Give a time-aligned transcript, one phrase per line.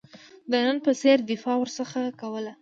[0.51, 2.51] د نن په څېر دفاع ورڅخه کوله.